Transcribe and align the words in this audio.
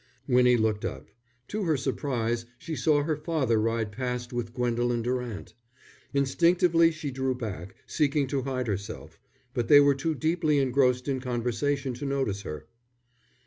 Winnie 0.27 0.57
looked 0.57 0.83
up. 0.83 1.11
To 1.49 1.65
her 1.65 1.77
surprise 1.77 2.47
she 2.57 2.75
saw 2.75 3.03
her 3.03 3.15
father 3.15 3.61
ride 3.61 3.91
past 3.91 4.33
with 4.33 4.51
Gwendolen 4.51 5.03
Durant. 5.03 5.53
Instinctively 6.11 6.89
she 6.89 7.11
drew 7.11 7.35
back, 7.35 7.75
seeking 7.85 8.25
to 8.29 8.41
hide 8.41 8.65
herself; 8.65 9.19
but 9.53 9.67
they 9.67 9.79
were 9.79 9.93
too 9.93 10.15
deeply 10.15 10.57
engrossed 10.57 11.07
in 11.07 11.19
conversation 11.19 11.93
to 11.93 12.05
notice 12.07 12.41
her. 12.41 12.65